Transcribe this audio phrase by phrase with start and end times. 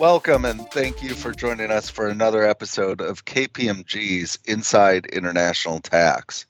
[0.00, 6.46] Welcome and thank you for joining us for another episode of KPMG's Inside International Tax,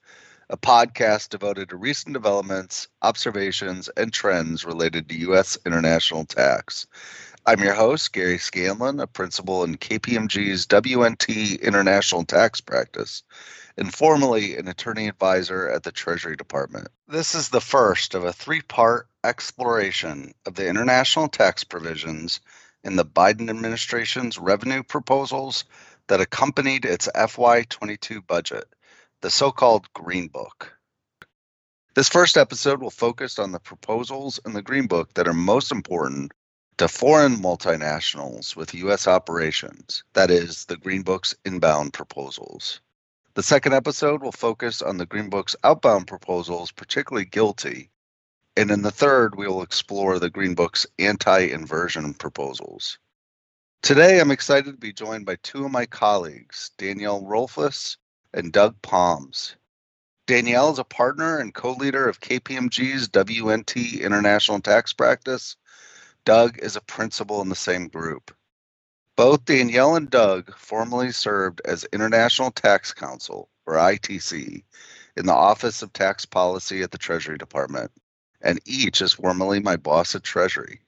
[0.50, 5.58] a podcast devoted to recent developments, observations, and trends related to U.S.
[5.66, 6.86] international tax.
[7.44, 13.24] I'm your host, Gary Scanlon, a principal in KPMG's WNT International Tax Practice,
[13.76, 16.86] and formerly an attorney advisor at the Treasury Department.
[17.08, 22.38] This is the first of a three part exploration of the international tax provisions
[22.84, 25.64] in the Biden administration's revenue proposals
[26.06, 28.68] that accompanied its FY22 budget,
[29.20, 30.76] the so called Green Book.
[31.94, 35.72] This first episode will focus on the proposals in the Green Book that are most
[35.72, 36.32] important
[36.78, 39.06] to foreign multinationals with U.S.
[39.06, 42.80] operations, that is, the Green Book's inbound proposals.
[43.34, 47.90] The second episode will focus on the Green Book's outbound proposals, particularly GILTI,
[48.60, 52.98] and in the third, we will explore the Green Book's anti inversion proposals.
[53.80, 57.96] Today, I'm excited to be joined by two of my colleagues, Danielle Rolfes
[58.34, 59.56] and Doug Poms.
[60.26, 65.56] Danielle is a partner and co leader of KPMG's WNT International Tax Practice.
[66.26, 68.30] Doug is a principal in the same group.
[69.16, 74.64] Both Danielle and Doug formerly served as International Tax Counsel, or ITC,
[75.16, 77.90] in the Office of Tax Policy at the Treasury Department
[78.40, 80.80] and each is formerly my boss at Treasury.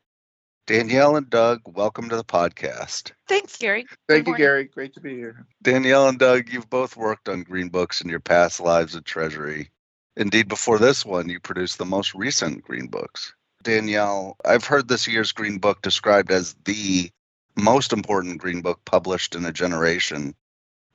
[0.67, 3.13] Danielle and Doug, welcome to the podcast.
[3.29, 3.87] Thanks, Gary.
[4.09, 4.65] Thank you, Gary.
[4.65, 5.45] Great to be here.
[5.61, 9.71] Danielle and Doug, you've both worked on Green Books in your past lives at Treasury.
[10.17, 13.35] Indeed, before this one, you produced the most recent Green Books.
[13.63, 17.11] Danielle, I've heard this year's Green Book described as the
[17.57, 20.35] most important Green Book published in a generation.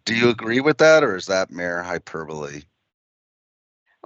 [0.06, 2.62] Do you agree with that, or is that mere hyperbole?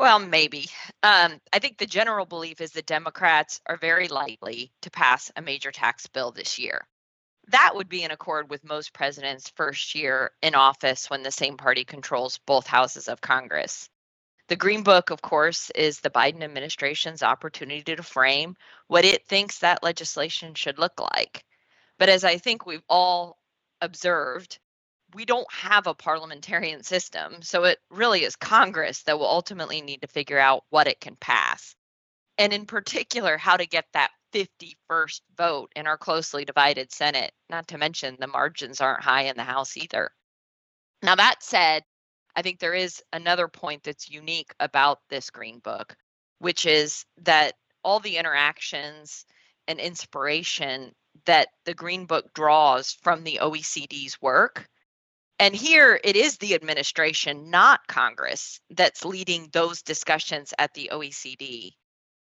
[0.01, 0.65] Well, maybe.
[1.03, 5.43] Um, I think the general belief is that Democrats are very likely to pass a
[5.43, 6.87] major tax bill this year.
[7.49, 11.55] That would be in accord with most presidents' first year in office when the same
[11.55, 13.89] party controls both houses of Congress.
[14.47, 18.55] The Green Book, of course, is the Biden administration's opportunity to frame
[18.87, 21.45] what it thinks that legislation should look like.
[21.99, 23.37] But as I think we've all
[23.81, 24.57] observed,
[25.13, 27.41] we don't have a parliamentarian system.
[27.41, 31.15] So it really is Congress that will ultimately need to figure out what it can
[31.15, 31.75] pass.
[32.37, 37.67] And in particular, how to get that 51st vote in our closely divided Senate, not
[37.69, 40.11] to mention the margins aren't high in the House either.
[41.03, 41.83] Now, that said,
[42.35, 45.95] I think there is another point that's unique about this Green Book,
[46.39, 49.25] which is that all the interactions
[49.67, 50.93] and inspiration
[51.25, 54.67] that the Green Book draws from the OECD's work
[55.41, 61.71] and here it is the administration, not Congress, that's leading those discussions at the OECD.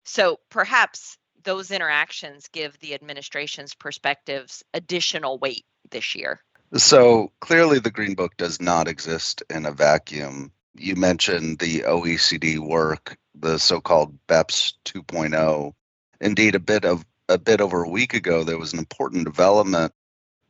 [0.05, 6.43] So perhaps those interactions give the administration's perspectives additional weight this year.
[6.75, 10.53] So clearly, the Green Book does not exist in a vacuum.
[10.75, 15.73] You mentioned the OECD work, the so-called BEPS 2.0.
[16.21, 19.95] Indeed, a bit of a bit over a week ago, there was an important development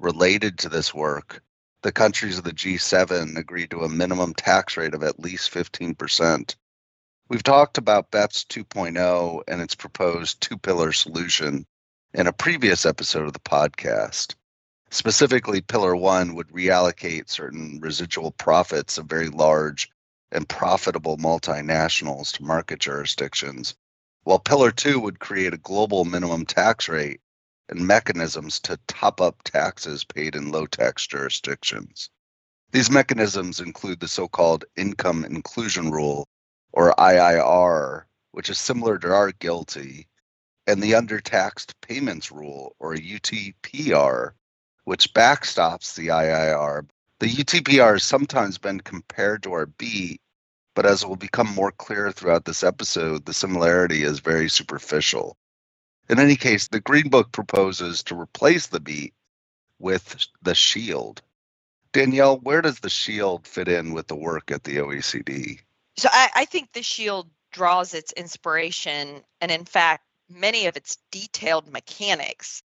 [0.00, 1.42] related to this work
[1.86, 6.56] the countries of the G7 agreed to a minimum tax rate of at least 15%.
[7.28, 11.64] We've talked about BEPS 2.0 and its proposed two pillar solution
[12.12, 14.34] in a previous episode of the podcast.
[14.90, 19.88] Specifically, Pillar 1 would reallocate certain residual profits of very large
[20.32, 23.76] and profitable multinationals to market jurisdictions,
[24.24, 27.20] while Pillar 2 would create a global minimum tax rate
[27.68, 32.10] and mechanisms to top up taxes paid in low tax jurisdictions.
[32.72, 36.28] These mechanisms include the so called Income Inclusion Rule,
[36.72, 40.06] or IIR, which is similar to our GILTI,
[40.66, 44.32] and the Undertaxed Payments Rule, or UTPR,
[44.84, 46.86] which backstops the IIR.
[47.18, 50.20] The UTPR has sometimes been compared to our BEAT,
[50.74, 55.36] but as will become more clear throughout this episode, the similarity is very superficial.
[56.08, 59.14] In any case, the Green Book proposes to replace the BEAT
[59.78, 61.22] with the SHIELD.
[61.92, 65.60] Danielle, where does the SHIELD fit in with the work at the OECD?
[65.96, 70.98] So I, I think the SHIELD draws its inspiration and, in fact, many of its
[71.10, 72.62] detailed mechanics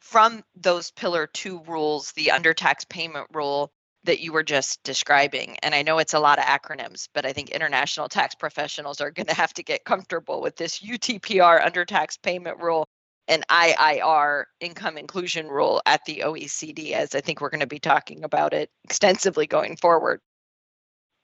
[0.00, 3.72] from those Pillar 2 rules, the undertax payment rule
[4.04, 5.56] that you were just describing.
[5.62, 9.10] And I know it's a lot of acronyms, but I think international tax professionals are
[9.10, 12.86] going to have to get comfortable with this UTPR undertax payment rule
[13.28, 17.78] and IIR income inclusion rule at the OECD, as I think we're going to be
[17.78, 20.20] talking about it extensively going forward.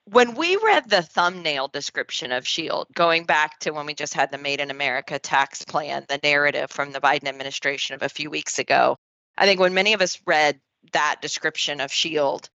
[0.07, 4.33] When we read the thumbnail description of SHIELD, going back to when we just had
[4.33, 8.31] the Made in America tax plan, the narrative from the Biden administration of a few
[8.31, 8.97] weeks ago,
[9.37, 10.59] I think when many of us read
[10.93, 12.49] that description of SHIELD,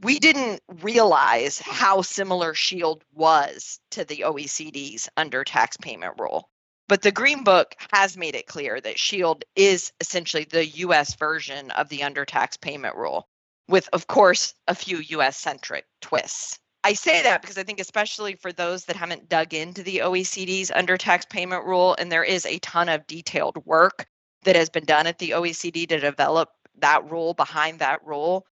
[0.00, 6.50] we didn't realize how similar SHIELD was to the OECD's under tax payment rule.
[6.88, 11.70] But the Green Book has made it clear that SHIELD is essentially the US version
[11.72, 13.28] of the under tax payment rule,
[13.68, 16.58] with, of course, a few US centric twists.
[16.82, 20.70] I say that because I think, especially for those that haven't dug into the OECD's
[20.70, 24.06] under tax payment rule, and there is a ton of detailed work
[24.42, 28.44] that has been done at the OECD to develop that rule behind that rule,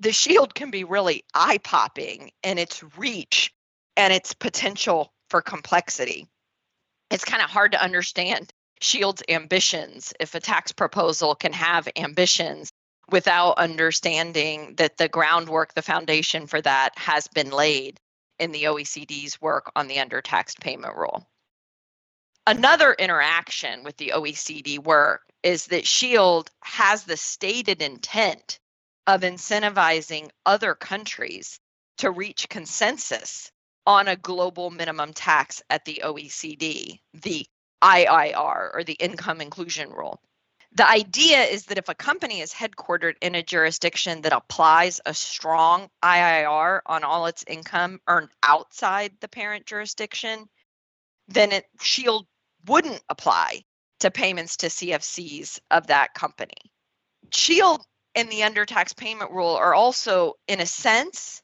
[0.00, 3.52] the shield can be really eye popping in its reach
[3.96, 6.26] and its potential for complexity.
[7.10, 12.70] It's kind of hard to understand Shield's ambitions if a tax proposal can have ambitions
[13.10, 17.98] without understanding that the groundwork, the foundation for that has been laid
[18.38, 21.26] in the OECD's work on the undertaxed payment rule.
[22.46, 28.58] Another interaction with the OECD work is that SHIELD has the stated intent
[29.06, 31.60] of incentivizing other countries
[31.98, 33.50] to reach consensus
[33.86, 37.46] on a global minimum tax at the OECD, the
[37.82, 40.20] IIR or the income inclusion rule.
[40.72, 45.14] The idea is that if a company is headquartered in a jurisdiction that applies a
[45.14, 50.46] strong IIR on all its income earned outside the parent jurisdiction,
[51.28, 52.26] then it shield
[52.66, 53.62] wouldn't apply
[54.00, 56.70] to payments to CFCs of that company.
[57.32, 61.42] Shield and the undertax payment rule are also, in a sense,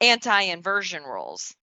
[0.00, 1.54] anti inversion rules.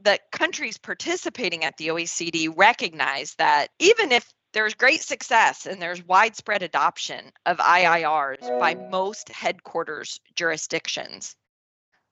[0.00, 6.04] That countries participating at the OECD recognize that even if there's great success and there's
[6.04, 11.34] widespread adoption of IIRs by most headquarters jurisdictions,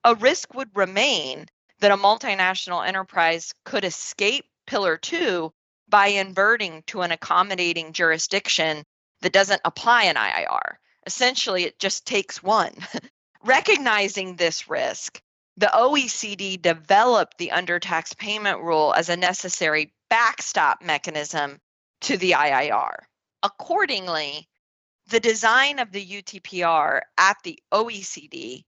[0.02, 1.46] a risk would remain
[1.81, 5.52] that a multinational enterprise could escape Pillar 2
[5.88, 8.82] by inverting to an accommodating jurisdiction
[9.20, 12.75] that doesn't apply an IIR essentially it just takes one.
[13.44, 15.23] Recognizing this risk,
[15.56, 21.58] the OECD developed the undertax payment rule as a necessary backstop mechanism
[22.03, 22.94] to the IIR.
[23.43, 24.49] Accordingly,
[25.08, 28.64] the design of the UTPR at the OECD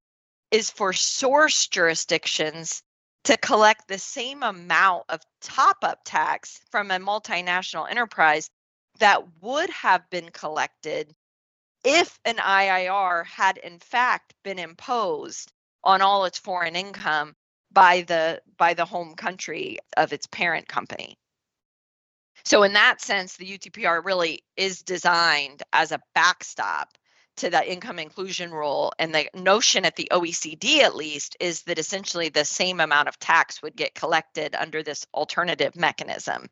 [0.50, 2.82] is for source jurisdictions
[3.24, 8.48] to collect the same amount of top up tax from a multinational enterprise
[9.00, 11.14] that would have been collected
[11.84, 15.52] if an IIR had in fact been imposed
[15.84, 17.34] on all its foreign income
[17.70, 21.16] by the by the home country of its parent company.
[22.44, 26.88] So in that sense the UTPR really is designed as a backstop
[27.36, 31.78] to the income inclusion rule and the notion at the OECD at least is that
[31.78, 36.48] essentially the same amount of tax would get collected under this alternative mechanism.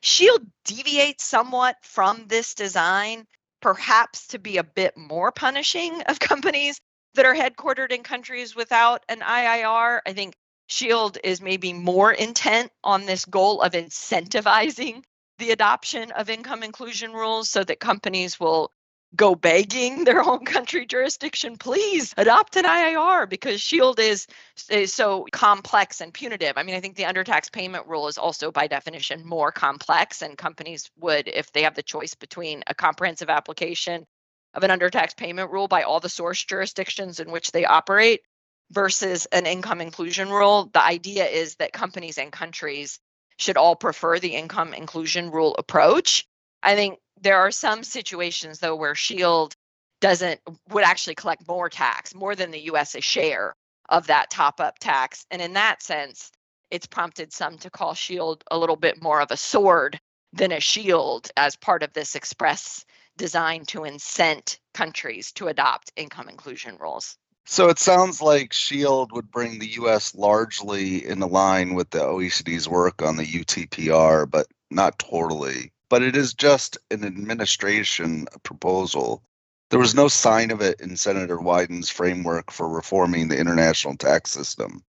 [0.00, 3.26] Shield deviates somewhat from this design
[3.60, 6.80] perhaps to be a bit more punishing of companies
[7.14, 10.00] that are headquartered in countries without an IIR.
[10.06, 10.34] I think
[10.68, 15.02] Shield is maybe more intent on this goal of incentivizing
[15.38, 18.70] the adoption of income inclusion rules so that companies will
[19.16, 24.26] go begging their home country jurisdiction, please adopt an IIR because Shield is,
[24.70, 26.54] is so complex and punitive.
[26.56, 30.36] I mean, I think the undertax payment rule is also by definition more complex, and
[30.36, 34.06] companies would, if they have the choice between a comprehensive application
[34.54, 38.22] of an undertax payment rule by all the source jurisdictions in which they operate
[38.70, 42.98] versus an income inclusion rule, the idea is that companies and countries
[43.38, 46.26] should all prefer the income inclusion rule approach.
[46.62, 49.54] I think there are some situations though where Shield
[50.00, 53.54] doesn't would actually collect more tax, more than the US's share
[53.88, 55.26] of that top up tax.
[55.30, 56.30] And in that sense,
[56.70, 59.98] it's prompted some to call Shield a little bit more of a sword
[60.32, 62.84] than a shield as part of this express
[63.16, 67.16] design to incent countries to adopt income inclusion rules.
[67.46, 72.68] So it sounds like SHIELD would bring the US largely in line with the OECD's
[72.68, 79.22] work on the UTPR, but not totally but it is just an administration proposal.
[79.70, 84.30] There was no sign of it in Senator Wyden's framework for reforming the international tax
[84.30, 84.84] system,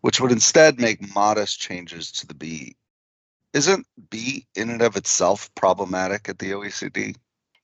[0.00, 2.76] which would instead make modest changes to the BEAT.
[3.52, 7.16] Isn't BEAT in and of itself problematic at the OECD?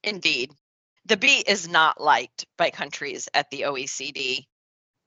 [0.03, 0.53] Indeed.
[1.05, 4.47] The BEAT is not liked by countries at the OECD.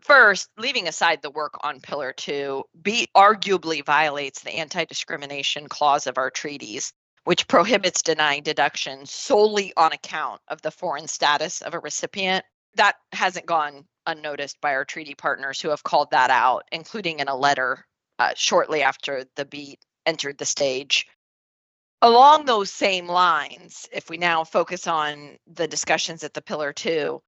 [0.02, 6.06] First, leaving aside the work on Pillar 2, BEAT arguably violates the anti discrimination clause
[6.06, 6.94] of our treaties
[7.26, 12.46] which prohibits denying deductions solely on account of the foreign status of a recipient.
[12.76, 17.28] That hasn't gone unnoticed by our treaty partners who have called that out, including in
[17.28, 17.86] a letter
[18.20, 21.08] uh, shortly after the BEAT entered the stage.
[22.02, 27.20] Along those same lines, if we now focus on the discussions at the Pillar 2,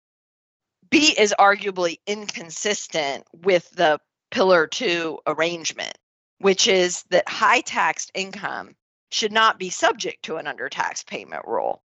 [0.92, 4.00] BEAT is arguably inconsistent with the
[4.30, 5.98] Pillar 2 arrangement,
[6.38, 8.76] which is that high taxed income
[9.12, 11.82] should not be subject to an undertax payment rule.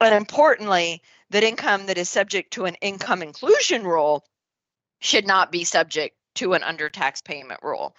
[0.00, 4.24] But importantly, that income that is subject to an income inclusion rule
[5.00, 7.96] should not be subject to an undertax payment rule.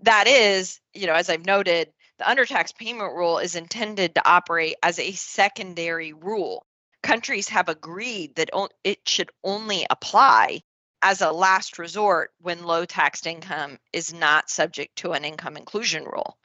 [0.00, 4.76] That is, you know, as I've noted, the undertax payment rule is intended to operate
[4.82, 6.64] as a secondary rule.
[7.02, 8.50] Countries have agreed that
[8.84, 10.62] it should only apply
[11.02, 16.04] as a last resort when low taxed income is not subject to an income inclusion
[16.04, 16.38] rule.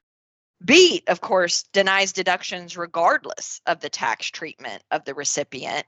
[0.63, 5.85] BEAT, of course, denies deductions regardless of the tax treatment of the recipient.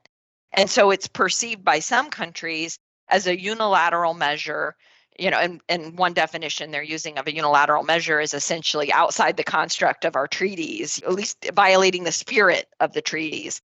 [0.52, 4.76] And so it's perceived by some countries as a unilateral measure.
[5.18, 9.36] You know, and, and one definition they're using of a unilateral measure is essentially outside
[9.38, 13.62] the construct of our treaties, at least violating the spirit of the treaties.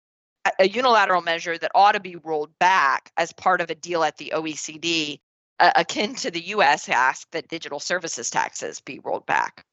[0.58, 4.16] A unilateral measure that ought to be rolled back as part of a deal at
[4.16, 5.20] the OECD,
[5.60, 9.64] uh, akin to the US ask that digital services taxes be rolled back.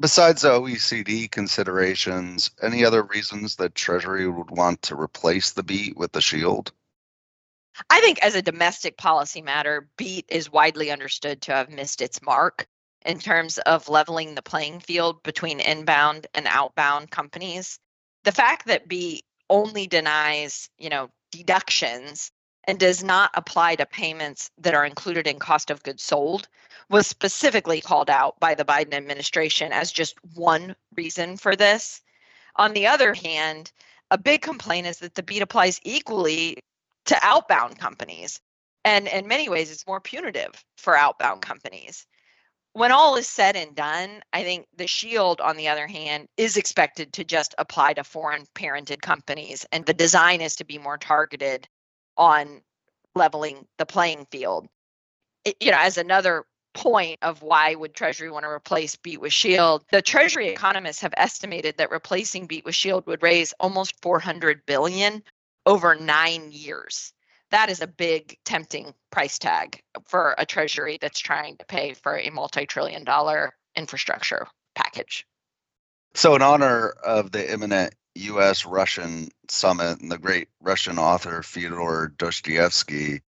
[0.00, 6.12] Besides OECD considerations, any other reasons that Treasury would want to replace the BEAT with
[6.12, 6.72] the Shield?
[7.90, 12.22] I think, as a domestic policy matter, BEAT is widely understood to have missed its
[12.22, 12.66] mark
[13.04, 17.78] in terms of leveling the playing field between inbound and outbound companies.
[18.24, 22.30] The fact that BEAT only denies, you know, deductions
[22.64, 26.48] and does not apply to payments that are included in cost of goods sold
[26.88, 32.00] was specifically called out by the Biden administration as just one reason for this.
[32.56, 33.72] On the other hand,
[34.10, 36.58] a big complaint is that the BEAT applies equally
[37.06, 38.40] to outbound companies.
[38.84, 42.06] And in many ways, it's more punitive for outbound companies.
[42.74, 46.56] When all is said and done, I think the shield, on the other hand, is
[46.56, 49.66] expected to just apply to foreign parented companies.
[49.72, 51.68] And the design is to be more targeted
[52.16, 52.62] on
[53.14, 54.68] leveling the playing field.
[55.44, 59.32] It, you know, as another point of why would treasury want to replace beat with
[59.32, 59.84] shield?
[59.90, 65.22] The treasury economists have estimated that replacing beat with shield would raise almost 400 billion
[65.66, 67.12] over 9 years.
[67.50, 72.18] That is a big tempting price tag for a treasury that's trying to pay for
[72.18, 75.26] a multi-trillion dollar infrastructure package.
[76.14, 82.12] So in honor of the imminent US Russian summit and the great Russian author Fyodor
[82.16, 83.20] Dostoevsky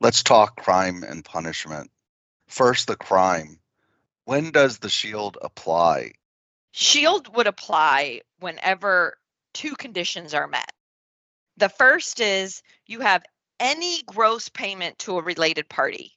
[0.00, 1.90] let's talk crime and punishment
[2.46, 3.58] First, the crime.
[4.24, 6.12] When does the shield apply?
[6.72, 9.18] Shield would apply whenever
[9.54, 10.70] two conditions are met.
[11.56, 13.24] The first is you have
[13.58, 16.12] any gross payment to a related party.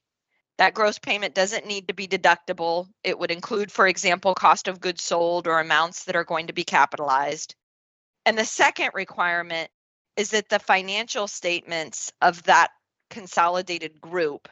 [0.58, 2.88] That gross payment doesn't need to be deductible.
[3.04, 6.54] It would include, for example, cost of goods sold or amounts that are going to
[6.54, 7.56] be capitalized.
[8.26, 9.72] And the second requirement
[10.18, 12.72] is that the financial statements of that
[13.10, 14.50] consolidated group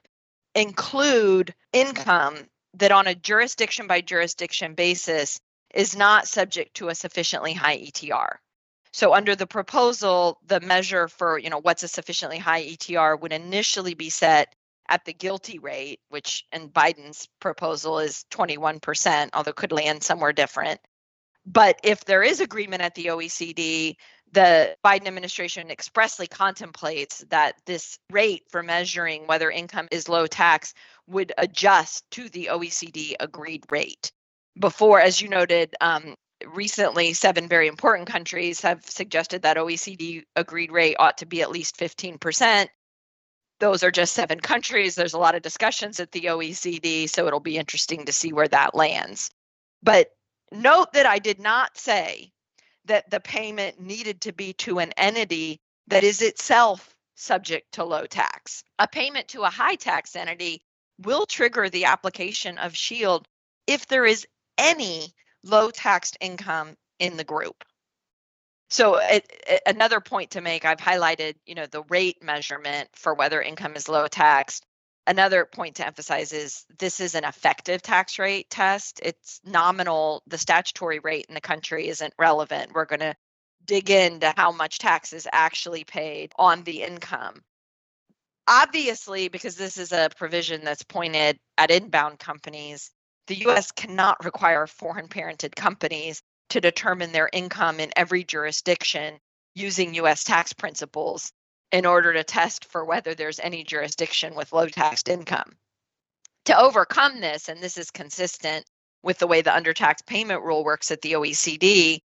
[0.56, 2.36] include income
[2.76, 5.40] that on a jurisdiction by jurisdiction basis
[5.74, 8.38] is not subject to a sufficiently high ETR.
[8.94, 13.34] So under the proposal, the measure for, you know, what's a sufficiently high ETR would
[13.34, 14.54] initially be set
[14.90, 20.80] at the GILTI rate, which in Biden's proposal is 21%, although could land somewhere different.
[21.46, 23.96] But if there is agreement at the OECD,
[24.34, 30.74] the Biden administration expressly contemplates that this rate for measuring whether income is low tax
[31.08, 34.12] would adjust to the OECD agreed rate.
[34.60, 40.72] Before, as you noted, um, recently seven very important countries have suggested that OECD agreed
[40.72, 42.68] rate ought to be at least 15%.
[43.60, 44.96] Those are just seven countries.
[44.96, 48.48] There's a lot of discussions at the OECD, so it'll be interesting to see where
[48.50, 49.32] that lands.
[49.82, 50.10] But
[50.52, 52.32] note that I did not say
[52.86, 58.06] that the payment needed to be to an entity that is itself subject to low
[58.06, 58.64] tax.
[58.80, 60.62] A payment to a high tax entity
[61.00, 63.28] will trigger the application of SHIELD
[63.68, 64.26] if there is
[64.58, 65.14] any
[65.44, 67.64] low taxed income in the group.
[68.70, 73.14] So it, it, another point to make, I've highlighted, you know, the rate measurement for
[73.14, 74.66] whether income is low taxed.
[75.06, 79.00] Another point to emphasize is this is an effective tax rate test.
[79.02, 80.22] It's nominal.
[80.28, 82.74] The statutory rate in the country isn't relevant.
[82.74, 83.16] We're going to
[83.64, 87.42] dig into how much tax is actually paid on the income.
[88.48, 92.92] Obviously, because this is a provision that's pointed at inbound companies,
[93.28, 99.20] the US cannot require foreign parented companies to determine their income in every jurisdiction
[99.54, 101.32] using US tax principles
[101.74, 105.58] in order to test for whether there's any jurisdiction with low taxed income.
[106.46, 108.66] To overcome this, and this is consistent
[109.04, 112.00] with the way the undertax payment rule works at the OECD,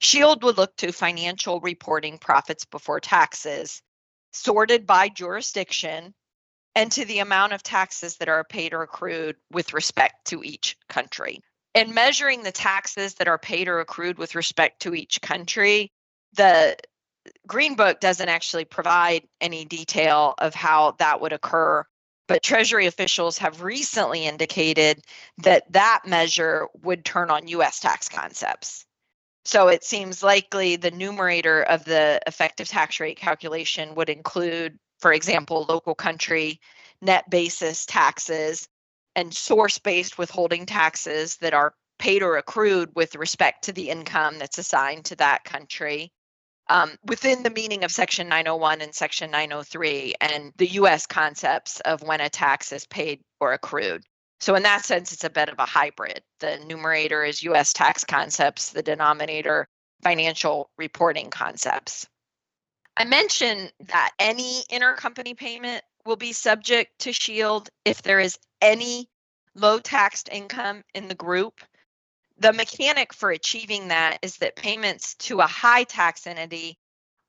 [0.00, 3.80] Shield would look to financial reporting profits before taxes,
[4.36, 6.14] sorted by jurisdiction,
[6.74, 10.76] and to the amount of taxes that are paid or accrued with respect to each
[10.88, 11.40] country.
[11.74, 15.92] In measuring the taxes that are paid or accrued with respect to each country,
[16.34, 16.76] the
[17.46, 21.84] Green Book doesn't actually provide any detail of how that would occur,
[22.28, 25.04] but Treasury officials have recently indicated
[25.38, 28.85] that that measure would turn on US tax concepts.
[29.46, 35.12] So it seems likely the numerator of the effective tax rate calculation would include, for
[35.12, 36.60] example, local country
[37.00, 38.68] net basis taxes
[39.14, 44.40] and source based withholding taxes that are paid or accrued with respect to the income
[44.40, 46.10] that's assigned to that country
[46.68, 52.02] um, within the meaning of Section 901 and Section 903 and the US concepts of
[52.02, 54.02] when a tax is paid or accrued.
[54.40, 56.22] So, in that sense, it's a bit of a hybrid.
[56.40, 59.66] The numerator is US tax concepts, the denominator,
[60.02, 62.06] financial reporting concepts.
[62.96, 69.08] I mentioned that any intercompany payment will be subject to SHIELD if there is any
[69.54, 71.60] low taxed income in the group
[72.38, 76.78] the mechanic for achieving that is that payments to a high tax entity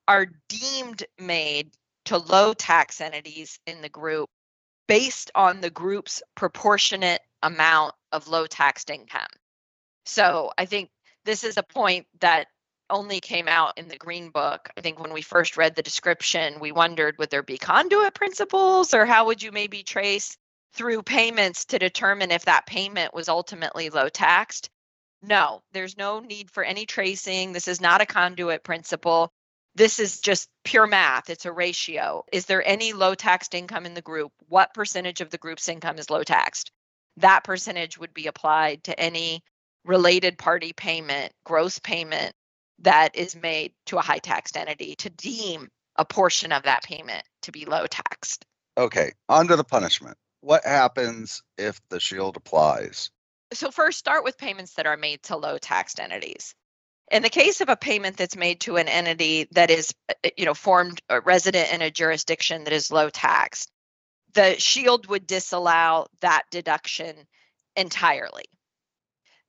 [0.07, 1.71] are deemed made
[2.05, 4.29] to low tax entities in the group
[4.87, 9.27] based on the group's proportionate amount of low taxed income.
[10.05, 10.89] So I think
[11.25, 12.47] this is a point that
[12.89, 14.69] only came out in the green book.
[14.77, 18.93] I think when we first read the description, we wondered would there be conduit principles
[18.93, 20.37] or how would you maybe trace
[20.73, 24.69] through payments to determine if that payment was ultimately low taxed?
[25.21, 27.51] No, there's no need for any tracing.
[27.51, 29.31] This is not a conduit principle.
[29.77, 31.29] This is just pure math.
[31.29, 32.23] It's a ratio.
[32.31, 34.31] Is there any low taxed income in the group?
[34.47, 36.71] What percentage of the group's income is low taxed?
[37.17, 39.43] That percentage would be applied to any
[39.85, 42.33] related party payment, gross payment
[42.79, 47.23] that is made to a high taxed entity to deem a portion of that payment
[47.43, 48.45] to be low taxed.
[48.79, 50.17] Okay, on to the punishment.
[50.41, 53.11] What happens if the shield applies?
[53.53, 56.55] so first start with payments that are made to low taxed entities
[57.11, 60.29] in the case of a payment that's made to an entity that is uh, uh,
[60.37, 63.71] you know formed a resident in a jurisdiction that is low taxed
[64.33, 67.15] the shield would disallow that deduction
[67.75, 68.45] entirely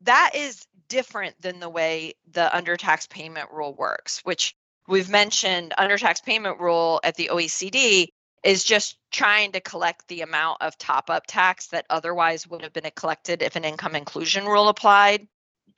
[0.02, 4.54] that is different than the way the undertax payment rule works which
[4.86, 8.08] we've mentioned undertax payment rule at the oecd
[8.44, 12.72] is just trying to collect the amount of top up tax that otherwise would have
[12.72, 15.26] been collected if an income inclusion rule applied.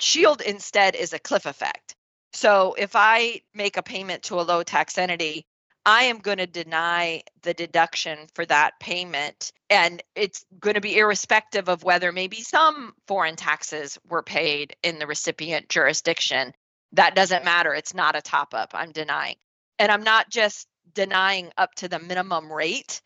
[0.03, 1.95] Shield instead is a cliff effect.
[2.33, 5.45] So if I make a payment to a low tax entity,
[5.85, 9.53] I am going to deny the deduction for that payment.
[9.69, 14.99] And it's going to be irrespective of whether maybe some foreign taxes were paid in
[14.99, 16.53] the recipient jurisdiction.
[16.93, 17.75] That doesn't matter.
[17.75, 18.73] It's not a top up.
[18.75, 19.37] I'm denying.
[19.79, 23.01] And I'm not just denying up to the minimum rate.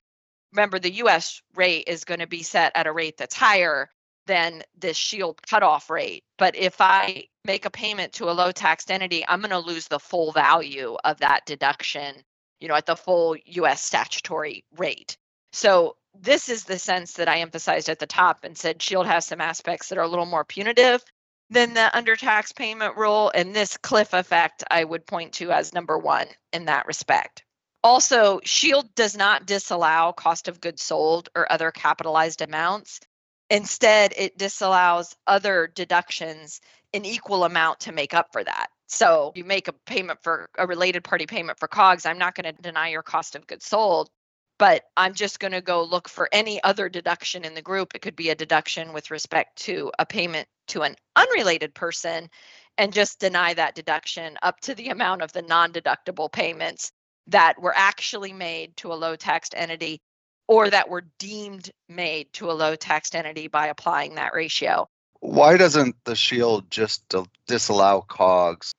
[0.52, 3.88] Remember, the US rate is going to be set at a rate that's higher
[4.26, 6.24] than this shield cutoff rate.
[6.38, 9.88] But if I make a payment to a low taxed entity, I'm going to lose
[9.88, 12.16] the full value of that deduction,
[12.60, 15.16] you know, at the full US statutory rate.
[15.52, 19.26] So this is the sense that I emphasized at the top and said Shield has
[19.26, 21.04] some aspects that are a little more punitive
[21.50, 23.30] than the undertax payment rule.
[23.34, 27.44] And this cliff effect I would point to as number one in that respect.
[27.82, 33.00] Also, Shield does not disallow cost of goods sold or other capitalized amounts.
[33.50, 36.60] Instead, it disallows other deductions
[36.94, 38.68] an equal amount to make up for that.
[38.86, 42.06] So you make a payment for a related party payment for COGS.
[42.06, 44.10] I'm not going to deny your cost of goods sold,
[44.58, 47.94] but I'm just going to go look for any other deduction in the group.
[47.94, 52.30] It could be a deduction with respect to a payment to an unrelated person
[52.78, 56.92] and just deny that deduction up to the amount of the non deductible payments
[57.28, 60.00] that were actually made to a low taxed entity
[60.48, 64.88] or that were deemed made to a low taxed entity by applying that ratio.
[65.20, 67.14] Why doesn't the shield just
[67.46, 68.74] disallow COGS?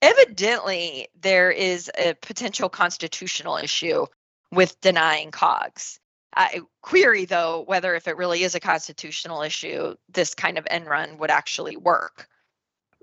[0.00, 4.06] Evidently, there is a potential constitutional issue
[4.52, 5.98] with denying COGS.
[6.36, 10.86] I query, though, whether if it really is a constitutional issue, this kind of end
[10.86, 12.28] run would actually work.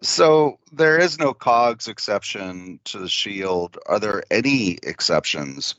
[0.01, 3.78] So there is no COGS exception to the shield.
[3.88, 5.75] Are there any exceptions?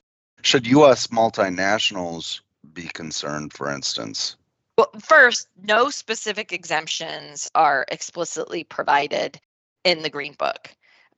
[0.46, 1.08] Should U.S.
[1.08, 2.40] multinationals
[2.72, 4.36] be concerned, for instance?
[4.78, 9.40] Well, first, no specific exemptions are explicitly provided
[9.82, 10.70] in the Green Book.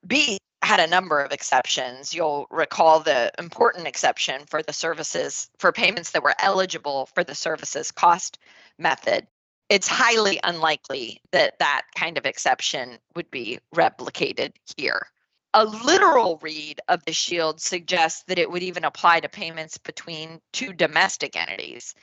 [0.07, 2.15] BEAT had a number of exceptions.
[2.15, 7.35] You'll recall the important exception for the services for payments that were eligible for the
[7.35, 8.39] services cost
[8.79, 9.27] method.
[9.69, 15.07] it's highly unlikely that that kind of exception would be replicated here.
[15.59, 20.41] A literal read of the shield suggests that it would even apply to payments between
[20.53, 21.97] two domestic entities.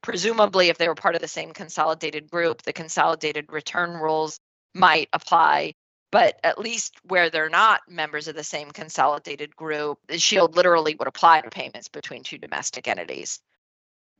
[0.00, 4.38] Presumably, if they were part of the same consolidated group, the consolidated return rules
[4.76, 5.74] might apply.
[6.12, 10.94] But at least where they're not members of the same consolidated group, the shield literally
[10.94, 13.40] would apply to payments between two domestic entities.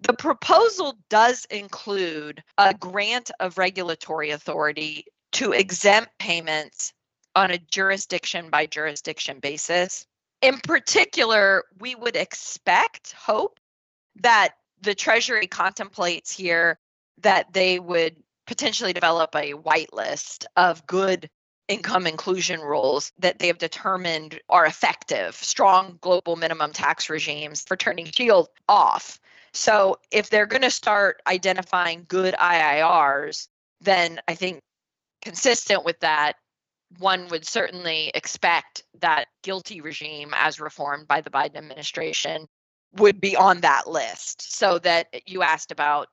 [0.01, 6.93] The proposal does include a grant of regulatory authority to exempt payments
[7.35, 10.07] on a jurisdiction by jurisdiction basis.
[10.43, 13.61] In particular, we would expect, hope,
[14.17, 16.79] that the Treasury contemplates here
[17.19, 18.17] that they would
[18.47, 21.29] potentially develop a whitelist of good
[21.69, 27.77] income inclusion rules that they have determined are effective, strong global minimum tax regimes for
[27.77, 29.21] turning shield off.
[29.53, 33.47] So if they're going to start identifying good IIRs,
[33.81, 34.61] then I think
[35.23, 36.35] consistent with that,
[36.99, 42.47] one would certainly expect that GILTI regime, as reformed by the Biden administration,
[42.97, 44.57] would be on that list.
[44.57, 46.09] So that you asked about,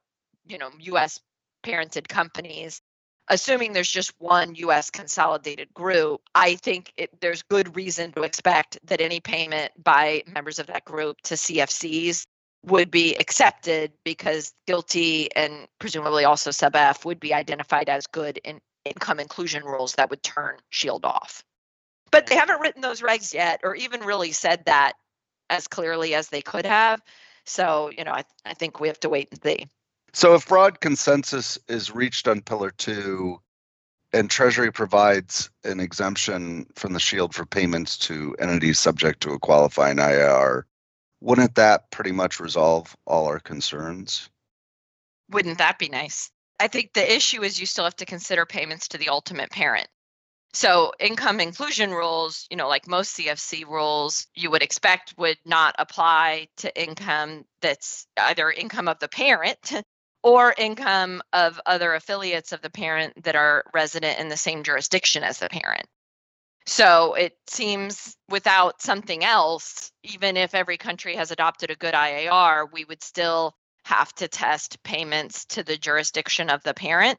[0.46, 1.20] you know, U.S.
[1.64, 2.82] parented companies.
[3.30, 4.90] Assuming there's just one U.S.
[4.90, 10.60] consolidated group, I think it, there's good reason to expect that any payment by members
[10.60, 12.26] of that group to CFCs
[12.64, 18.40] would be accepted because GILTI and presumably also sub F would be identified as good
[18.46, 21.44] in income inclusion rules that would turn shield off.
[22.12, 24.94] But they haven't written those regs yet or even really said that
[25.50, 27.02] as clearly as they could have.
[27.46, 29.68] So, you know, I, I think we have to wait and see.
[30.14, 33.40] So, if broad consensus is reached on Pillar 2
[34.14, 39.40] and Treasury provides an exemption from the shield for payments to entities subject to a
[39.40, 40.64] qualifying IIR
[41.22, 44.30] wouldn't that pretty much resolve all our concerns?
[45.30, 46.32] Wouldn't that be nice?
[46.60, 49.88] I think the issue is you still have to consider payments to the ultimate parent.
[50.54, 55.76] So, income inclusion rules, you know, like most CFC rules, you would expect would not
[55.78, 59.74] apply to income that's either income of the parent
[60.24, 65.24] or income of other affiliates of the parent that are resident in the same jurisdiction
[65.24, 65.86] as the parent.
[66.66, 72.72] So it seems without something else, even if every country has adopted a good IIR,
[72.72, 73.56] we would still
[73.88, 77.18] have to test payments to the jurisdiction of the parent.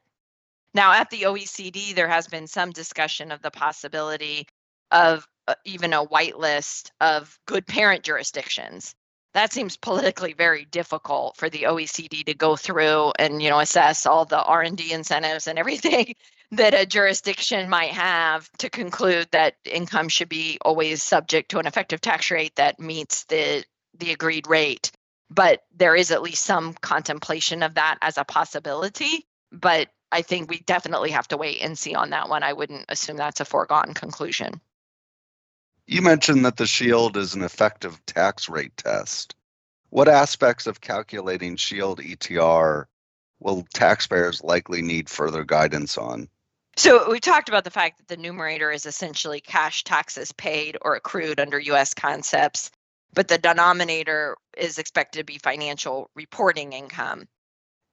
[0.74, 4.46] Now, at the OECD, there has been some discussion of the possibility
[4.90, 8.94] of uh, even a whitelist of good parent jurisdictions.
[9.32, 14.04] That seems politically very difficult for the OECD to go through and you know assess
[14.04, 16.14] all the R&D incentives and everything
[16.52, 21.66] that a jurisdiction might have to conclude that income should be always subject to an
[21.66, 23.64] effective tax rate that meets the
[23.98, 24.92] the agreed rate
[25.30, 29.26] but there is at least some contemplation of that as a possibility.
[29.52, 32.42] But i think we definitely have to wait and see on that one.
[32.42, 34.60] I wouldn't assume that's a foregone conclusion.
[35.86, 39.34] You mentioned that the shield is an effective tax rate test.
[39.90, 42.84] What aspects of calculating shield etr
[43.40, 46.28] will taxpayers likely need further guidance on?
[46.76, 50.94] So we talked about the fact that the numerator is essentially cash taxes paid or
[50.94, 52.70] accrued under US concepts,
[53.14, 57.26] but the denominator is expected to be financial reporting income.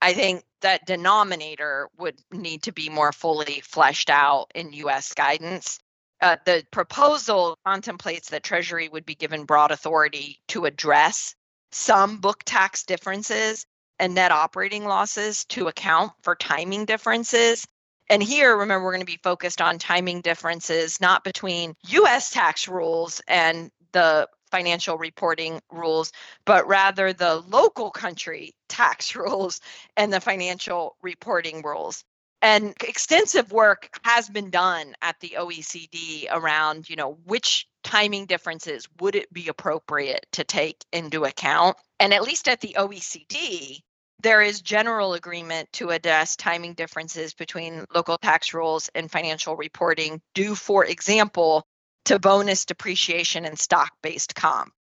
[0.02, 5.80] I think that denominator would need to be more fully fleshed out in US guidance.
[6.22, 11.36] Uh, the proposal contemplates that Treasury would be given broad authority to address
[11.72, 13.66] some book tax differences
[14.00, 17.66] and net operating losses to account for timing differences
[18.10, 22.68] and here, remember, we're going to be focused on timing differences, not between US tax
[22.68, 26.14] rules and the financial reporting rules,
[26.46, 29.60] but rather the local country tax rules
[29.98, 32.06] and the financial reporting rules.
[32.42, 38.88] And extensive work has been done at the OECD around, you know, which timing differences
[39.02, 41.76] would it be appropriate to take into account?
[42.00, 43.80] And at least at the OECD,
[44.22, 50.22] there is general agreement to address timing differences between local tax rules and financial reporting
[50.34, 51.66] due, for example,
[52.06, 54.72] to bonus depreciation and stock based comp.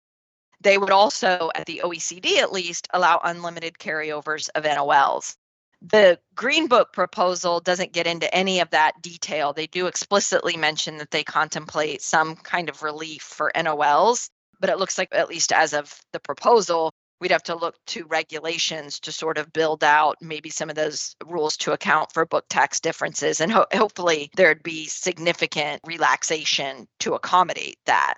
[0.60, 5.36] They would also, at the OECD at least, allow unlimited carryovers of NOLs.
[5.82, 9.52] The Green Book proposal doesn't get into any of that detail.
[9.52, 14.78] They do explicitly mention that they contemplate some kind of relief for NOLs, but it
[14.78, 16.90] looks like, at least as of the proposal,
[17.24, 21.16] we'd have to look to regulations to sort of build out maybe some of those
[21.24, 23.40] rules to account for book tax differences.
[23.40, 28.16] And ho- hopefully there'd be significant relaxation to accommodate that.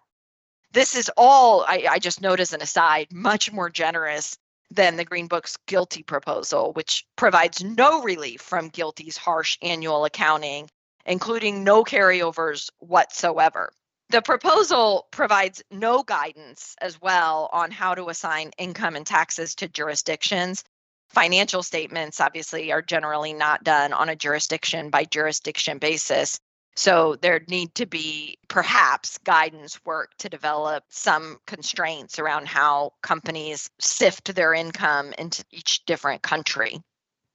[0.72, 4.36] This is all, I, I just note as an aside, much more generous
[4.72, 10.68] than the Green Book's GILTI proposal, which provides no relief from GILTI's harsh annual accounting,
[11.04, 13.72] including no carryovers whatsoever.
[14.08, 19.68] The proposal provides no guidance as well on how to assign income and taxes to
[19.68, 20.62] jurisdictions.
[21.08, 26.38] Financial statements, obviously, are generally not done on a jurisdiction by jurisdiction basis.
[26.76, 33.70] So there need to be perhaps guidance work to develop some constraints around how companies
[33.80, 36.80] sift their income into each different country.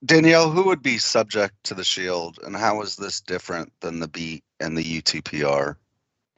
[0.04, 4.08] Danielle, who would be subject to the shield and how is this different than the
[4.08, 5.76] BEAT and the UTPR?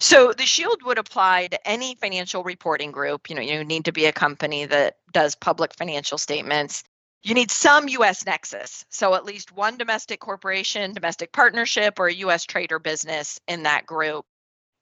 [0.00, 3.30] So the shield would apply to any financial reporting group.
[3.30, 6.82] You know, you need to be a company that does public financial statements.
[7.22, 8.84] You need some US nexus.
[8.90, 13.62] So at least one domestic corporation, domestic partnership, or a US trade or business in
[13.62, 14.26] that group.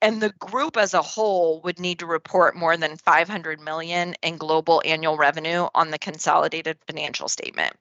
[0.00, 4.36] And the group as a whole would need to report more than 500 million in
[4.36, 7.76] global annual revenue on the consolidated financial statement.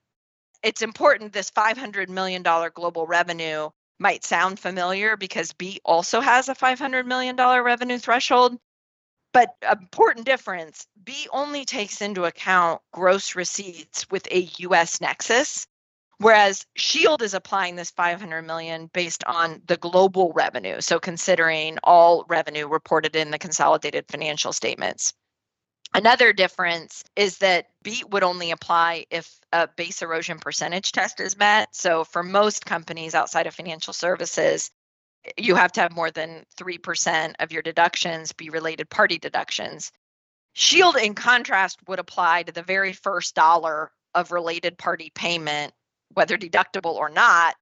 [0.61, 6.55] It's important this $500 million global revenue might sound familiar because BEAT also has a
[6.55, 8.57] $500 million revenue threshold.
[9.31, 15.67] But important difference BEAT only takes into account gross receipts with a US nexus,
[16.17, 20.81] whereas Shield is applying this 500 million based on the global revenue.
[20.81, 25.13] So considering all revenue reported in the consolidated financial statements.
[25.93, 31.37] Another difference is that BEAT would only apply if a base erosion percentage test is
[31.37, 31.75] met.
[31.75, 34.71] So, for most companies outside of financial services,
[35.37, 39.91] you have to have more than 3% of your deductions be related party deductions.
[40.53, 45.73] Shield, in contrast, would apply to the very first dollar of related party payment,
[46.13, 47.55] whether deductible or not,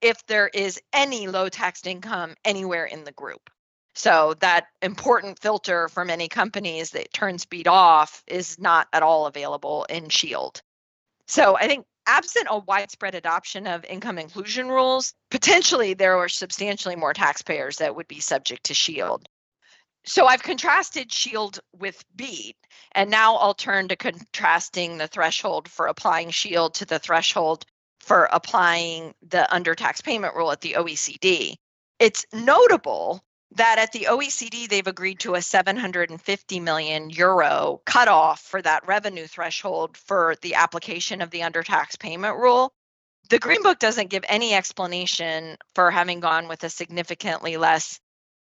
[0.00, 3.50] if there is any low taxed income anywhere in the group.
[3.96, 9.24] So that important filter for many companies that turns BEAT off is not at all
[9.24, 10.60] available in Shield.
[11.26, 16.94] So I think absent a widespread adoption of income inclusion rules, potentially there are substantially
[16.94, 19.26] more taxpayers that would be subject to Shield.
[20.04, 22.56] So I've contrasted Shield with BEAT,
[22.92, 27.64] and now I'll turn to contrasting the threshold for applying Shield to the threshold
[28.00, 31.54] for applying the under tax payment rule at the OECD.
[31.98, 38.60] It's notable that at the OECD, they've agreed to a 750 million euro cutoff for
[38.62, 42.72] that revenue threshold for the application of the under tax payment rule.
[43.28, 47.98] The Green Book doesn't give any explanation for having gone with a significantly less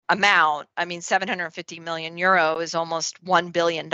[0.10, 0.68] amount.
[0.78, 3.92] I mean, 750 million euro is almost $1 billion.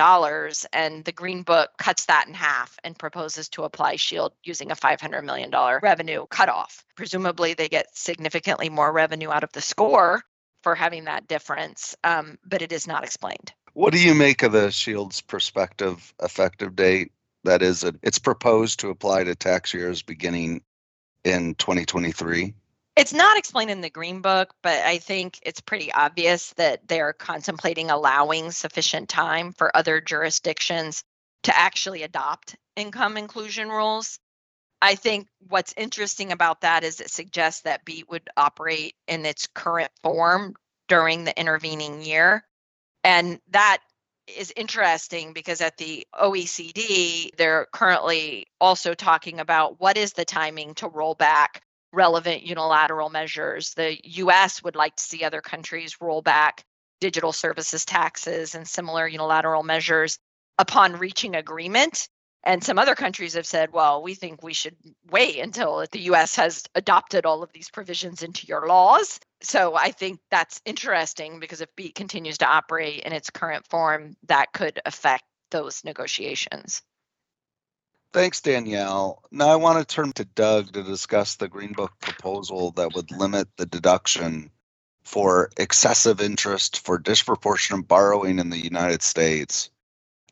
[0.73, 4.75] And the Green Book cuts that in half and proposes to apply SHIELD using a
[4.75, 6.83] $500 million revenue cutoff.
[6.97, 10.21] Presumably, they get significantly more revenue out of the score
[10.63, 13.53] for having that difference, um, but it is not explained.
[13.73, 17.11] What do you make of the Shield's prospective effective date?
[17.43, 20.61] That is, it's proposed to apply to tax years beginning
[21.23, 22.53] in 2023.
[22.97, 27.13] It's not explained in the Green Book, but I think it's pretty obvious that they're
[27.13, 31.03] contemplating allowing sufficient time for other jurisdictions
[31.43, 34.19] to actually adopt income inclusion rules.
[34.81, 39.47] I think what's interesting about that is it suggests that BEAT would operate in its
[39.47, 40.55] current form
[40.87, 42.43] during the intervening year.
[43.03, 43.79] And that
[44.27, 50.73] is interesting because at the OECD, they're currently also talking about what is the timing
[50.75, 51.61] to roll back
[51.93, 53.73] relevant unilateral measures.
[53.73, 56.63] The US would like to see other countries roll back
[57.01, 60.19] digital services taxes and similar unilateral measures
[60.57, 62.07] upon reaching agreement
[62.43, 64.75] and some other countries have said, well, we think we should
[65.09, 69.19] wait until the US has adopted all of these provisions into your laws.
[69.41, 74.15] So I think that's interesting because if BEAT continues to operate in its current form,
[74.27, 76.81] that could affect those negotiations.
[78.13, 79.21] Thanks, Danielle.
[79.31, 83.11] Now I want to turn to Doug to discuss the Green Book proposal that would
[83.11, 84.51] limit the deduction
[85.03, 89.69] for excessive interest for disproportionate borrowing in the United States.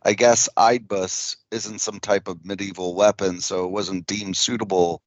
[0.04, 5.02] I guess IDBUS isn't some type of medieval weapon, so it wasn't deemed suitable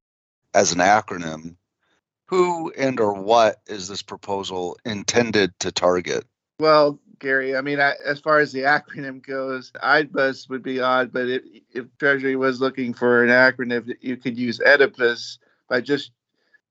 [0.54, 1.56] as an acronym.
[2.26, 6.24] Who and or what is this proposal intended to target?
[6.58, 11.12] Well, Gary, I mean, I, as far as the acronym goes, IDBUS would be odd,
[11.12, 16.12] but it, if Treasury was looking for an acronym, you could use Oedipus by just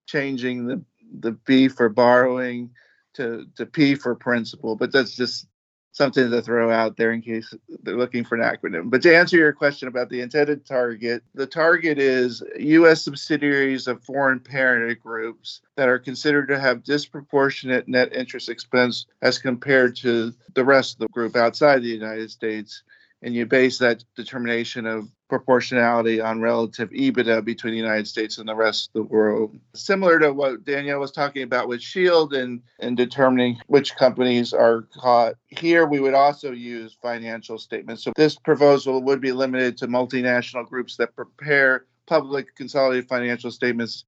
[0.06, 0.84] changing the
[1.20, 2.72] the B for borrowing
[3.14, 4.76] to to P for principal.
[4.76, 5.48] But that's just
[5.92, 8.90] something to throw out there in case they're looking for an acronym.
[8.90, 13.02] But to answer your question about the intended target, the target is U.S.
[13.04, 19.38] subsidiaries of foreign parent groups that are considered to have disproportionate net interest expense as
[19.38, 22.84] compared to the rest of the group outside the United States.
[23.22, 28.50] And you base that determination of proportionality on relative EBITDA between the United States and
[28.50, 29.58] the rest of the world.
[29.74, 34.88] Similar to what Danielle was talking about with Shield and, and determining which companies are
[34.94, 35.36] caught.
[35.48, 38.04] Here, we would also use financial statements.
[38.04, 44.04] So this proposal would be limited to multinational groups that prepare public consolidated financial statements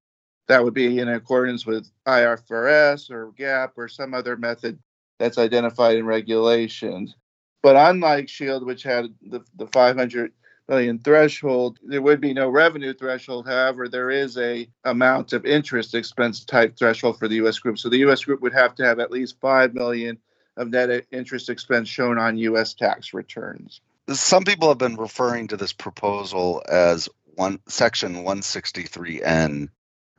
[0.47, 4.78] that would be in accordance with IFRS or GAAP or some other method
[5.19, 7.15] that's identified in regulations.
[7.63, 10.34] But unlike Shield, which had the, the 500
[10.67, 13.47] million threshold, there would be no revenue threshold.
[13.47, 17.60] However, there is a amount of interest expense type threshold for the U.S.
[17.60, 17.80] group.
[17.80, 18.26] So the U.S.
[18.26, 20.19] group would have to have at least 5 million
[20.58, 22.73] of net interest expense shown on U.S.
[22.73, 23.80] tax returns.
[24.10, 29.69] Some people have been referring to this proposal as one section 163N,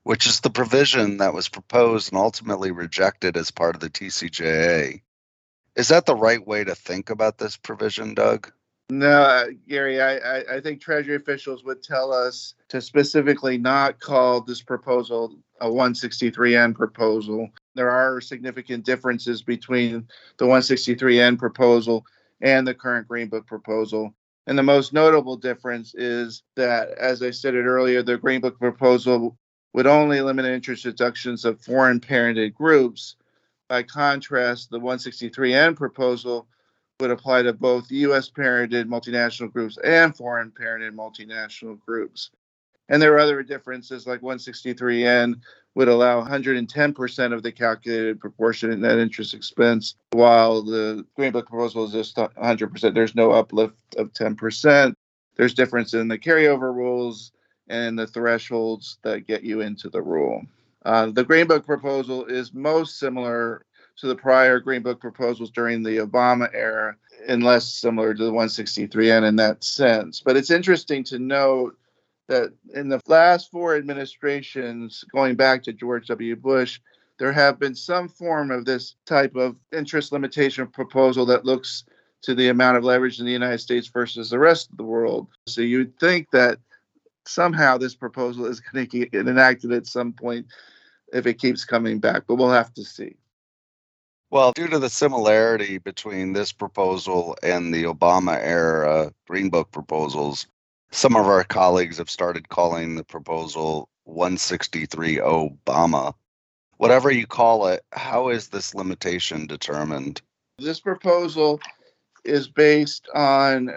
[0.03, 5.03] which is the provision that was proposed and ultimately rejected as part of the TCJA.
[5.77, 8.51] Is that the right way to think about this provision, Doug?
[8.91, 14.43] No, Gary, I, I, I, think Treasury officials would tell us to specifically not call
[14.43, 17.49] this proposal a 163N proposal.
[17.75, 20.07] There are significant differences between
[20.37, 22.05] the 163N proposal
[22.43, 24.15] and the current Green Book proposal.
[24.47, 29.39] And the most notable difference is that, as I stated earlier, the Green Book proposal
[29.73, 33.17] would only limit interest deductions of foreign parented groups.
[33.69, 36.47] By contrast, the 163N proposal
[37.01, 38.31] would apply to both U.S.
[38.31, 42.31] parented multinational groups and foreign parented multinational groups.
[42.89, 45.41] And there are other differences, like 163N
[45.75, 51.85] would allow 110% of the calculated proportionate net interest expense, while the Green Book proposal
[51.85, 52.95] is just 100%.
[52.95, 54.95] There's no uplift of 10%.
[55.37, 57.33] There's difference in the carryover rules
[57.69, 60.43] and the thresholds that get you into the rule.
[60.85, 63.65] Uh, the Green Book proposal is most similar
[63.97, 68.33] to the prior Green Book proposals during the Obama era and less similar to the
[68.33, 70.21] 163N in that sense.
[70.21, 71.77] But it's interesting to note
[72.29, 76.37] that in the last four administrations, going back to George W.
[76.37, 76.81] Bush,
[77.19, 81.85] there have been some form of this type of interest limitation proposal that looks
[82.23, 85.29] to the amount of leverage in the United States versus the rest of the world.
[85.47, 86.59] So you'd think that
[87.27, 90.47] somehow this proposal is going to get enacted at some point
[91.15, 93.17] if it keeps coming back, but we'll have to see.
[94.31, 100.49] Well, due to the similarity between this proposal and the Obama era Green Book proposals,
[100.91, 106.15] some of our colleagues have started calling the proposal 163 Obama.
[106.79, 110.21] Whatever you call it, how is this limitation determined?
[110.59, 111.61] This proposal
[112.25, 113.73] is based on uh,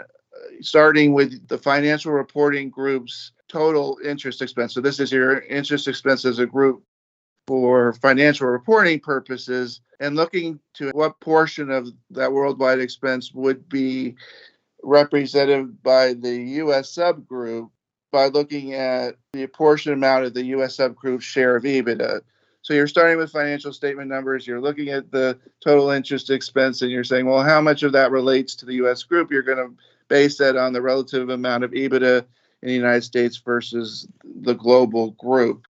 [0.62, 4.74] starting with the financial reporting group's total interest expense.
[4.74, 6.84] So, this is your interest expense as a group
[7.48, 14.16] for financial reporting purposes and looking to what portion of that worldwide expense would be
[14.84, 16.94] represented by the U.S.
[16.94, 17.70] subgroup
[18.12, 20.78] by looking at the apportioned amount of the U.S.
[20.78, 22.22] subgroup's share of EBITDA.
[22.62, 26.92] So you're starting with financial statement numbers, you're looking at the total interest expense, and
[26.92, 29.04] you're saying, well, how much of that relates to the U.S.
[29.04, 29.32] group?
[29.32, 29.74] You're going to
[30.10, 32.26] base that on the relative amount of EBITDA
[32.62, 35.66] in the United States versus the global group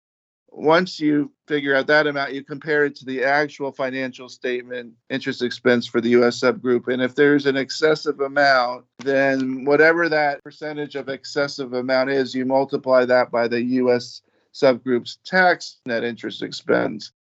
[0.57, 5.41] once you figure out that amount, you compare it to the actual financial statement interest
[5.41, 6.87] expense for the US subgroup.
[6.87, 12.45] And if there's an excessive amount, then whatever that percentage of excessive amount is, you
[12.45, 14.21] multiply that by the US
[14.53, 17.11] subgroup's tax net interest expense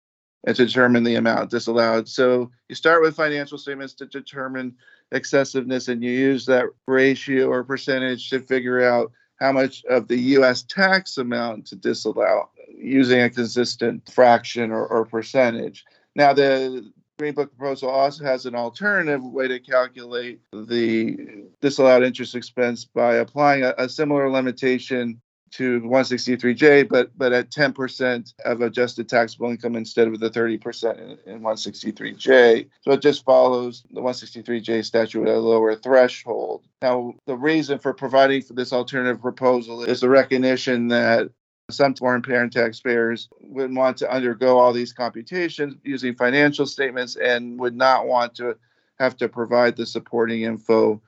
[0.47, 2.09] and determine the amount disallowed.
[2.09, 4.77] So you start with financial statements to determine
[5.11, 10.19] excessiveness and you use that ratio or percentage to figure out how much of the
[10.37, 15.85] US tax amount to disallow using a consistent fraction or, or percentage.
[16.15, 22.35] Now, the Green Book proposal also has an alternative way to calculate the disallowed interest
[22.35, 25.21] expense by applying a, a similar limitation
[25.53, 31.33] to 163J, but but at 10% of adjusted taxable income instead of the 30% in,
[31.33, 32.69] in 163J.
[32.81, 36.67] So it just follows the 163J statute at a lower threshold.
[36.83, 41.31] Now, the reason for providing for this alternative proposal is the recognition that
[41.71, 47.59] some foreign parent taxpayers would want to undergo all these computations using financial statements and
[47.59, 48.57] would not want to
[48.99, 51.01] have to provide the supporting info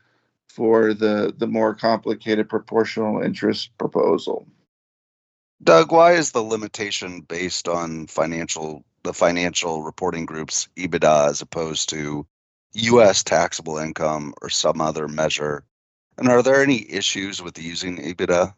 [0.49, 4.47] for the, the more complicated proportional interest proposal.
[5.63, 11.89] Doug, why is the limitation based on financial the financial reporting group's EBITDA as opposed
[11.89, 12.27] to
[12.73, 15.65] US taxable income or some other measure?
[16.19, 18.53] And are there any issues with using EBITDA?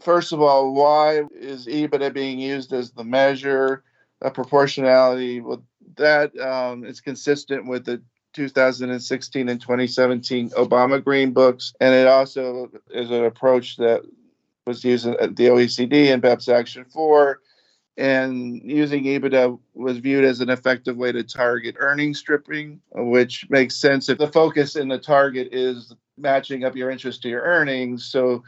[0.00, 3.82] First of all, why is EBITDA being used as the measure
[4.20, 5.40] of proportionality?
[5.40, 5.64] Well,
[5.96, 8.02] that um, is consistent with the
[8.34, 14.02] 2016 and 2017 Obama Green Books, and it also is an approach that
[14.66, 17.40] was used at the OECD and BEPS Action 4.
[17.98, 23.74] And using EBITDA was viewed as an effective way to target earnings stripping, which makes
[23.74, 28.04] sense if the focus in the target is matching up your interest to your earnings.
[28.04, 28.42] So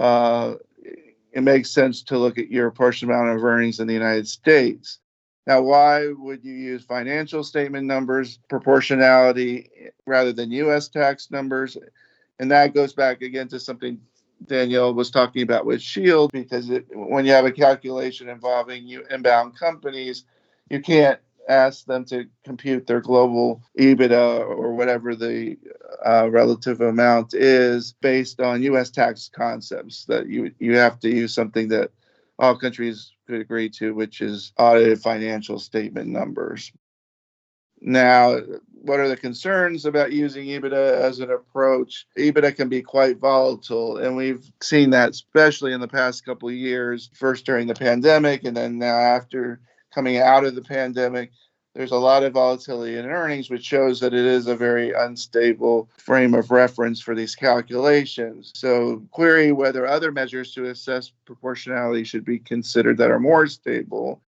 [0.00, 0.54] uh,
[1.32, 4.98] it makes sense to look at your portion amount of earnings in the United States.
[5.46, 9.70] Now, why would you use financial statement numbers, proportionality,
[10.06, 11.76] rather than US tax numbers?
[12.38, 14.00] And that goes back again to something
[14.46, 19.04] Danielle was talking about with Shield, because it, when you have a calculation involving you
[19.10, 20.24] inbound companies,
[20.70, 21.18] you can't
[21.48, 25.56] ask them to compute their global EBITDA or whatever the
[26.06, 28.90] uh, relative amount is based on U.S.
[28.90, 30.04] tax concepts.
[30.04, 31.90] That you you have to use something that
[32.38, 36.72] all countries could agree to, which is audited financial statement numbers.
[37.80, 38.38] Now,
[38.82, 42.06] what are the concerns about using EBITDA as an approach?
[42.16, 46.54] EBITDA can be quite volatile, and we've seen that especially in the past couple of
[46.54, 49.60] years, first during the pandemic, and then now after
[49.98, 51.32] coming out of the pandemic.
[51.74, 55.90] There's a lot of volatility in earnings, which shows that it is a very unstable
[55.98, 58.52] frame of reference for these calculations.
[58.54, 64.22] So, query whether other measures to assess proportionality should be considered that are more stable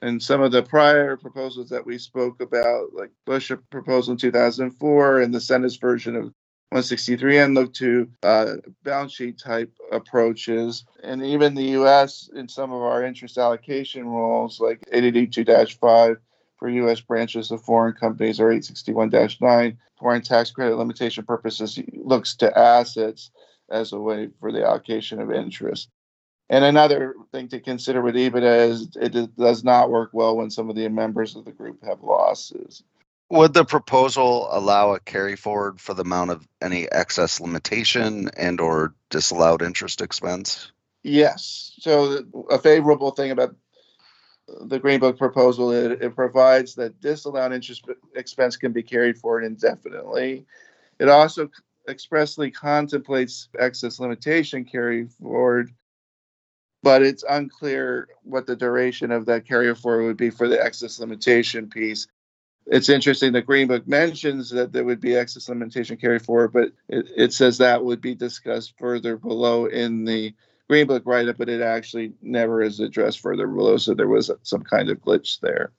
[0.00, 5.20] and some of the prior proposals that we spoke about, like Bush proposal in 2004
[5.20, 6.32] and the Senate's version of
[6.72, 10.84] 163N, look to uh, balance sheet type approaches.
[11.02, 15.44] And even the US, in some of our interest allocation rules, like 882
[15.78, 16.16] 5
[16.58, 17.00] for U.S.
[17.00, 19.10] branches of foreign companies or 861
[19.40, 23.30] 9, foreign tax credit limitation purposes, looks to assets
[23.70, 25.88] as a way for the allocation of interest.
[26.48, 30.68] And another thing to consider with EBITDA is it does not work well when some
[30.68, 32.82] of the members of the group have losses.
[33.32, 38.60] Would the proposal allow a carry forward for the amount of any excess limitation and
[38.60, 40.70] or disallowed interest expense?
[41.02, 41.72] Yes.
[41.80, 43.56] So a favorable thing about
[44.46, 49.44] the Green Book proposal it, it provides that disallowed interest expense can be carried forward
[49.44, 50.44] indefinitely.
[50.98, 51.48] It also
[51.88, 55.72] expressly contemplates excess limitation carry forward
[56.82, 60.98] but it's unclear what the duration of that carry forward would be for the excess
[60.98, 62.08] limitation piece.
[62.66, 63.32] It's interesting.
[63.32, 67.32] The Green Book mentions that there would be excess limitation carry forward, but it, it
[67.32, 70.34] says that would be discussed further below in the
[70.68, 73.76] Green Book write up, but it actually never is addressed further below.
[73.76, 75.72] So there was some kind of glitch there.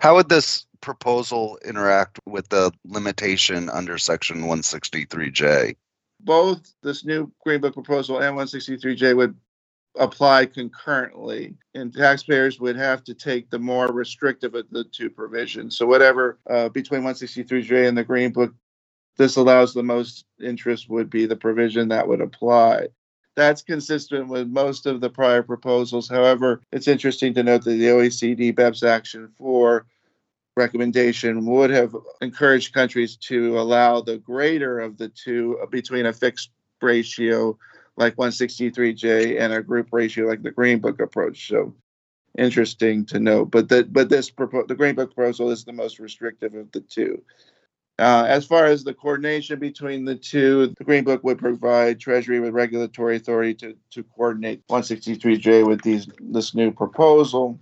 [0.00, 5.76] How would this proposal interact with the limitation under Section 163J?
[6.20, 9.36] Both this new Green Book proposal and 163J would
[9.96, 15.76] apply concurrently, and taxpayers would have to take the more restrictive of the two provisions.
[15.76, 18.52] So whatever uh, between 163J and the Green Book
[19.16, 22.88] this allows the most interest would be the provision that would apply.
[23.36, 26.08] That's consistent with most of the prior proposals.
[26.08, 29.86] However, it's interesting to note that the OECD BEPS Action 4
[30.56, 36.50] recommendation would have encouraged countries to allow the greater of the two between a fixed
[36.80, 37.58] ratio
[37.96, 41.48] like 163J and a group ratio like the Green Book approach.
[41.48, 41.74] So
[42.36, 43.50] interesting to note.
[43.50, 46.80] But the, but this propo- the Green Book proposal is the most restrictive of the
[46.80, 47.22] two.
[47.96, 52.40] Uh, as far as the coordination between the two, the Green Book would provide Treasury
[52.40, 57.60] with regulatory authority to, to coordinate 163J with these this new proposal.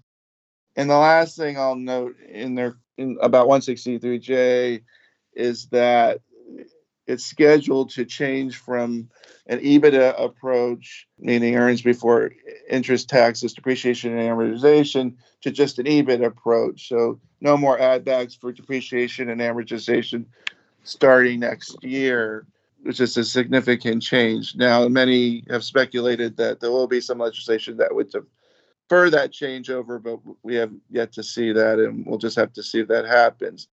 [0.74, 4.82] And the last thing I'll note in there in, about 163J
[5.34, 6.20] is that
[7.12, 9.08] it's scheduled to change from
[9.46, 12.32] an EBITDA approach, meaning earnings before
[12.70, 16.88] interest, taxes, depreciation, and amortization, to just an EBIT approach.
[16.88, 20.24] So no more add backs for depreciation and amortization
[20.84, 22.46] starting next year,
[22.82, 24.56] which is a significant change.
[24.56, 30.02] Now, many have speculated that there will be some legislation that would defer that changeover,
[30.02, 33.04] but we have yet to see that, and we'll just have to see if that
[33.04, 33.68] happens.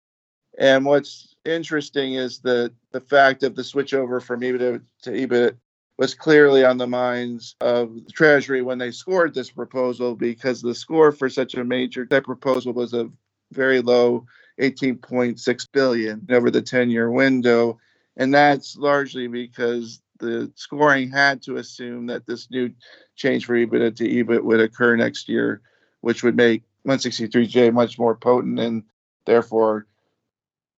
[0.58, 5.58] And what's interesting is that the fact of the switchover from EBITDA to EBIT
[5.98, 10.76] was clearly on the minds of the Treasury when they scored this proposal because the
[10.76, 13.10] score for such a major that proposal was a
[13.54, 14.26] very low
[14.60, 17.80] 18.6 billion over the 10-year window.
[18.18, 22.72] And that's largely because the scoring had to assume that this new
[23.16, 25.62] change for EBITDA to EBIT would occur next year
[26.06, 28.84] which would make 163J much more potent and
[29.26, 29.88] therefore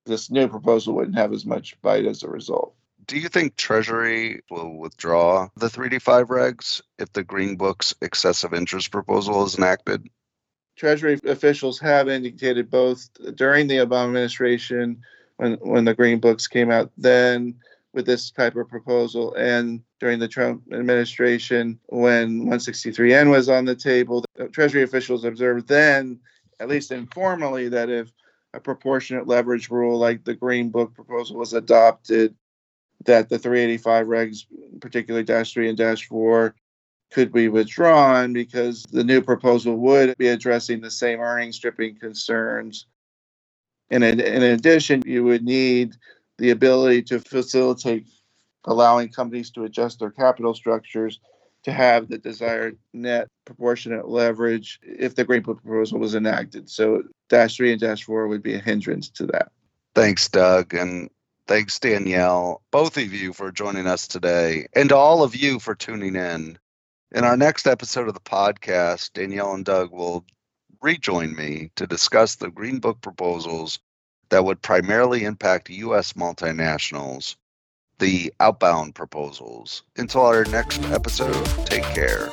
[0.07, 2.73] this new proposal wouldn't have as much bite as a result.
[3.05, 8.91] Do you think Treasury will withdraw the 385 regs if the Green Book's excessive interest
[8.91, 10.09] proposal is enacted?
[10.75, 15.01] Treasury officials have indicated both during the Obama administration
[15.37, 17.55] when when the green books came out then
[17.93, 23.75] with this type of proposal and during the Trump administration when 163N was on the
[23.75, 26.19] table the Treasury officials observed then
[26.59, 28.11] at least informally that if
[28.53, 32.35] a proportionate leverage rule like the green book proposal was adopted
[33.05, 34.45] that the 385 regs
[34.81, 36.55] particularly dash 3 and dash 4
[37.11, 42.85] could be withdrawn because the new proposal would be addressing the same earnings stripping concerns.
[43.89, 45.95] And in, in addition, you would need
[46.37, 48.07] the ability to facilitate
[48.65, 51.19] allowing companies to adjust their capital structures
[51.63, 56.69] to have the desired net proportionate leverage if the Green Book proposal was enacted.
[56.69, 59.51] So dash three and dash four would be a hindrance to that.
[59.95, 60.73] Thanks, Doug.
[60.73, 61.09] And
[61.47, 65.75] thanks, Danielle, both of you for joining us today, and to all of you for
[65.75, 66.57] tuning in.
[67.13, 70.25] In our next episode of the podcast, Danielle and Doug will
[70.81, 73.79] rejoin me to discuss the Green Book proposals
[74.29, 76.13] that would primarily impact U.S.
[76.13, 77.35] multinationals,
[77.99, 79.83] the outbound proposals.
[79.97, 82.29] Until our next episode, take care.